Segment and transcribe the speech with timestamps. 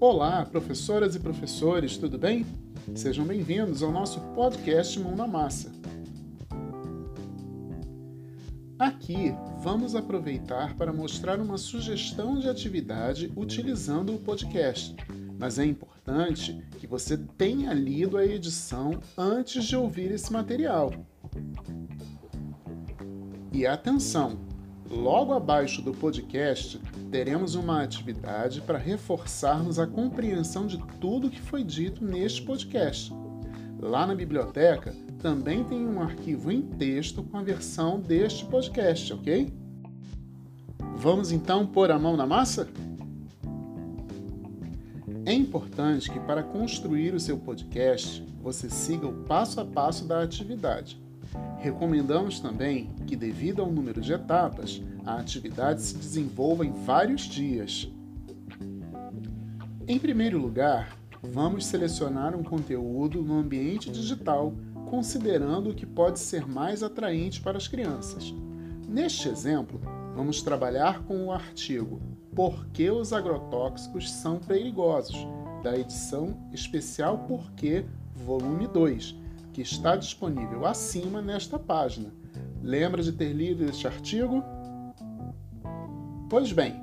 [0.00, 2.46] Olá, professoras e professores, tudo bem?
[2.94, 5.72] Sejam bem-vindos ao nosso podcast Mão na Massa.
[8.78, 14.94] Aqui vamos aproveitar para mostrar uma sugestão de atividade utilizando o podcast,
[15.36, 20.92] mas é importante que você tenha lido a edição antes de ouvir esse material.
[23.52, 24.47] E atenção!
[24.90, 31.62] Logo abaixo do podcast, teremos uma atividade para reforçarmos a compreensão de tudo que foi
[31.62, 33.12] dito neste podcast.
[33.78, 39.52] Lá na biblioteca também tem um arquivo em texto com a versão deste podcast, ok?
[40.96, 42.66] Vamos então pôr a mão na massa?
[45.26, 50.22] É importante que para construir o seu podcast você siga o passo a passo da
[50.22, 50.98] atividade.
[51.58, 57.90] Recomendamos também que, devido ao número de etapas, a atividade se desenvolva em vários dias.
[59.86, 64.54] Em primeiro lugar, vamos selecionar um conteúdo no ambiente digital,
[64.88, 68.32] considerando o que pode ser mais atraente para as crianças.
[68.86, 69.80] Neste exemplo,
[70.14, 72.00] vamos trabalhar com o artigo
[72.34, 75.26] Por que os agrotóxicos são perigosos,
[75.62, 77.84] da edição especial Porquê,
[78.14, 79.27] volume 2
[79.58, 82.14] que está disponível acima nesta página.
[82.62, 84.40] Lembra de ter lido este artigo?
[86.30, 86.80] Pois bem,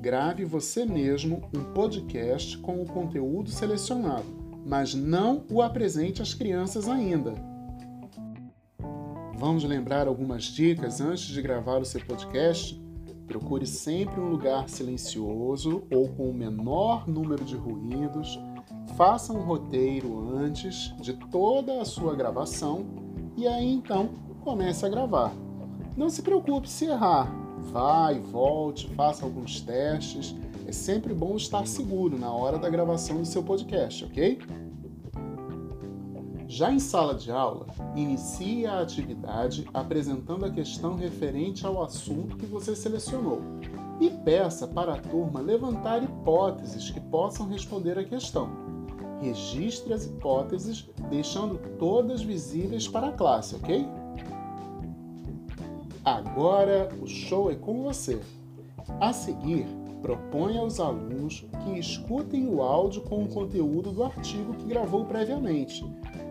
[0.00, 4.26] grave você mesmo um podcast com o conteúdo selecionado,
[4.66, 7.34] mas não o apresente às crianças ainda.
[9.36, 12.82] Vamos lembrar algumas dicas antes de gravar o seu podcast?
[13.28, 18.38] Procure sempre um lugar silencioso ou com o menor número de ruídos
[18.96, 22.86] faça um roteiro antes de toda a sua gravação
[23.36, 25.32] e aí então comece a gravar.
[25.96, 27.32] Não se preocupe se errar.
[28.14, 30.34] E volte, faça alguns testes.
[30.66, 34.38] É sempre bom estar seguro na hora da gravação do seu podcast, ok?
[36.50, 42.46] Já em sala de aula, inicie a atividade apresentando a questão referente ao assunto que
[42.46, 43.42] você selecionou
[44.00, 48.48] e peça para a turma levantar hipóteses que possam responder a questão.
[49.20, 53.86] Registre as hipóteses, deixando todas visíveis para a classe, ok?
[56.02, 58.22] Agora o show é com você.
[58.98, 59.66] A seguir,
[60.00, 65.84] proponha aos alunos que escutem o áudio com o conteúdo do artigo que gravou previamente,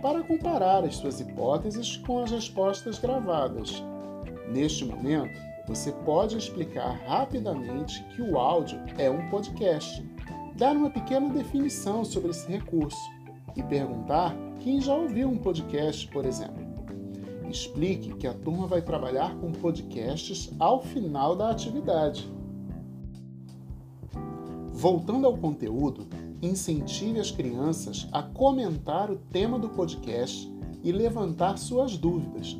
[0.00, 3.82] para comparar as suas hipóteses com as respostas gravadas.
[4.48, 10.02] Neste momento, você pode explicar rapidamente que o áudio é um podcast
[10.56, 12.98] dar uma pequena definição sobre esse recurso
[13.54, 16.66] e perguntar quem já ouviu um podcast, por exemplo.
[17.48, 22.30] Explique que a turma vai trabalhar com podcasts ao final da atividade.
[24.72, 26.06] Voltando ao conteúdo,
[26.40, 30.50] incentive as crianças a comentar o tema do podcast
[30.82, 32.56] e levantar suas dúvidas.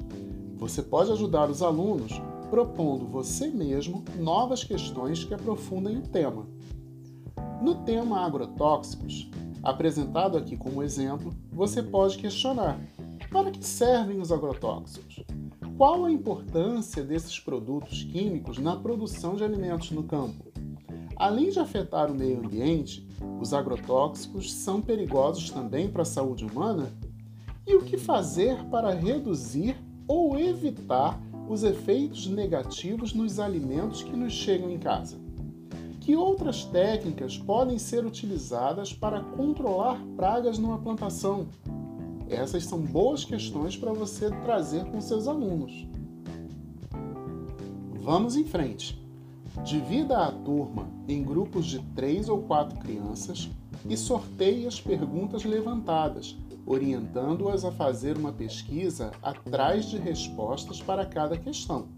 [0.57, 6.47] Você pode ajudar os alunos propondo você mesmo novas questões que aprofundem o tema.
[7.63, 9.31] No tema agrotóxicos,
[9.63, 12.81] apresentado aqui como exemplo, você pode questionar:
[13.31, 15.25] para que servem os agrotóxicos?
[15.77, 20.51] Qual a importância desses produtos químicos na produção de alimentos no campo?
[21.17, 23.08] Além de afetar o meio ambiente,
[23.41, 26.93] os agrotóxicos são perigosos também para a saúde humana?
[27.67, 34.33] E o que fazer para reduzir ou evitar os efeitos negativos nos alimentos que nos
[34.33, 35.17] chegam em casa?
[36.01, 41.47] Que outras técnicas podem ser utilizadas para controlar pragas numa plantação?
[42.29, 45.87] Essas são boas questões para você trazer com seus alunos.
[48.01, 48.99] Vamos em frente.
[49.65, 53.51] Divida a turma em grupos de três ou quatro crianças
[53.89, 61.37] e sorteie as perguntas levantadas, orientando-as a fazer uma pesquisa atrás de respostas para cada
[61.37, 61.89] questão.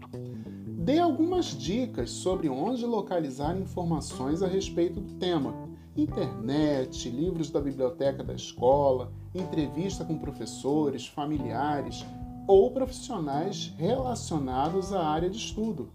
[0.65, 5.69] Dê algumas dicas sobre onde localizar informações a respeito do tema.
[5.95, 12.05] Internet, livros da biblioteca da escola, entrevista com professores, familiares
[12.51, 15.89] ou profissionais relacionados à área de estudo.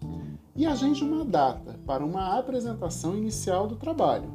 [0.55, 4.33] E agende uma data para uma apresentação inicial do trabalho.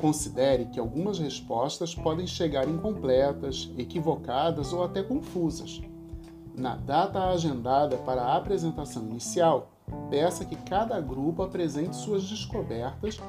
[0.00, 5.80] Considere que algumas respostas podem chegar incompletas, equivocadas ou até confusas.
[6.56, 9.70] Na data agendada para a apresentação inicial,
[10.10, 13.20] peça que cada grupo apresente suas descobertas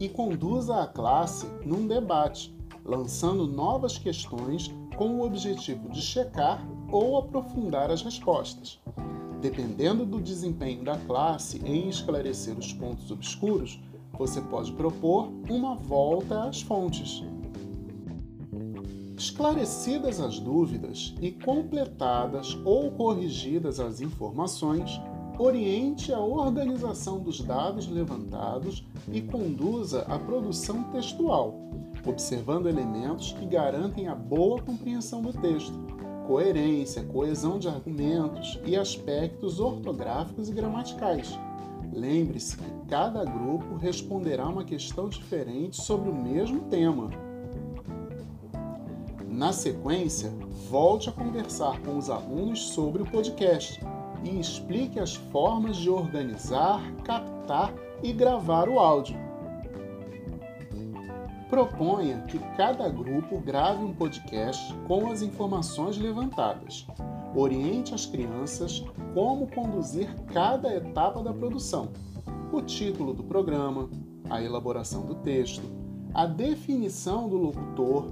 [0.00, 2.52] e conduza a classe num debate,
[2.84, 8.80] lançando novas questões com o objetivo de checar ou aprofundar as respostas.
[9.40, 13.78] Dependendo do desempenho da classe em esclarecer os pontos obscuros,
[14.18, 17.22] você pode propor uma volta às fontes.
[19.16, 25.00] Esclarecidas as dúvidas e completadas ou corrigidas as informações,
[25.38, 31.54] oriente a organização dos dados levantados e conduza a produção textual,
[32.06, 35.72] observando elementos que garantem a boa compreensão do texto,
[36.26, 41.38] coerência, coesão de argumentos e aspectos ortográficos e gramaticais.
[41.92, 47.10] Lembre-se que cada grupo responderá uma questão diferente sobre o mesmo tema.
[49.28, 50.32] Na sequência,
[50.68, 53.80] volte a conversar com os alunos sobre o podcast
[54.24, 59.25] e explique as formas de organizar, captar e gravar o áudio.
[61.48, 66.84] Proponha que cada grupo grave um podcast com as informações levantadas.
[67.36, 68.84] Oriente as crianças
[69.14, 71.88] como conduzir cada etapa da produção:
[72.52, 73.88] o título do programa,
[74.28, 75.62] a elaboração do texto,
[76.12, 78.08] a definição do locutor,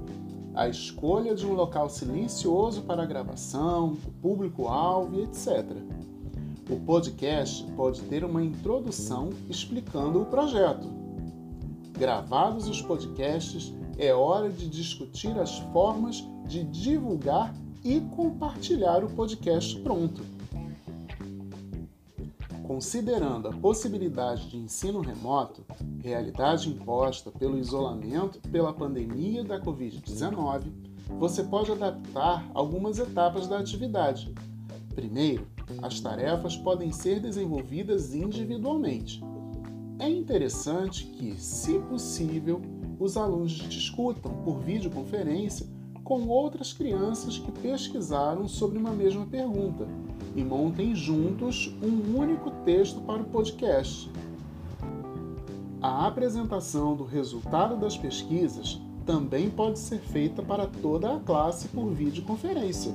[0.55, 5.77] a escolha de um local silencioso para a gravação, o público-alvo, etc.
[6.71, 11.04] O podcast pode ter uma introdução explicando o projeto.
[11.97, 17.55] Gravados os podcasts, é hora de discutir as formas de divulgar
[17.85, 20.21] e compartilhar o podcast pronto.
[22.67, 25.65] Considerando a possibilidade de ensino remoto,
[26.03, 30.73] realidade imposta pelo isolamento pela pandemia da Covid-19,
[31.21, 34.35] você pode adaptar algumas etapas da atividade.
[34.97, 35.47] Primeiro,
[35.81, 39.23] as tarefas podem ser desenvolvidas individualmente.
[39.99, 42.61] É interessante que, se possível,
[42.99, 45.67] os alunos discutam por videoconferência
[46.03, 49.87] com outras crianças que pesquisaram sobre uma mesma pergunta
[50.35, 54.11] e montem juntos um único texto para o podcast.
[55.81, 61.91] A apresentação do resultado das pesquisas também pode ser feita para toda a classe por
[61.91, 62.93] videoconferência,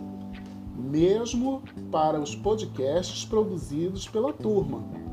[0.75, 5.08] mesmo para os podcasts produzidos pela turma.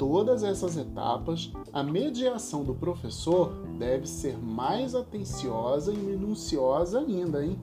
[0.00, 7.62] Todas essas etapas, a mediação do professor deve ser mais atenciosa e minuciosa ainda, hein?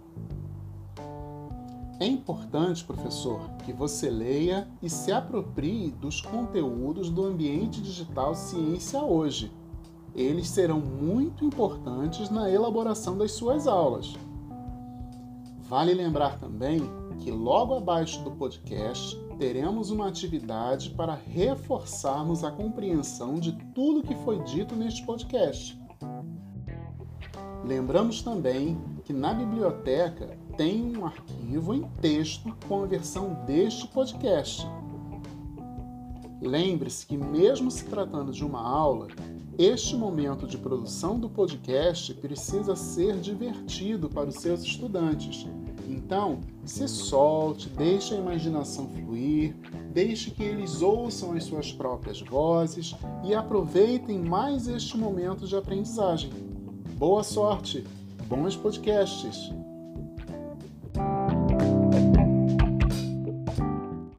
[2.00, 9.02] É importante, professor, que você leia e se aproprie dos conteúdos do ambiente digital Ciência
[9.02, 9.52] Hoje.
[10.14, 14.14] Eles serão muito importantes na elaboração das suas aulas.
[15.62, 16.84] Vale lembrar também
[17.18, 24.16] que logo abaixo do podcast teremos uma atividade para reforçarmos a compreensão de tudo que
[24.16, 25.80] foi dito neste podcast.
[27.64, 34.66] Lembramos também que na biblioteca tem um arquivo em texto com a versão deste podcast.
[36.42, 39.08] Lembre-se que, mesmo se tratando de uma aula,
[39.58, 45.48] este momento de produção do podcast precisa ser divertido para os seus estudantes.
[45.88, 49.56] Então, se solte, deixe a imaginação fluir,
[49.94, 52.94] deixe que eles ouçam as suas próprias vozes
[53.24, 56.30] e aproveitem mais este momento de aprendizagem.
[56.98, 57.86] Boa sorte,
[58.28, 59.50] bons podcasts!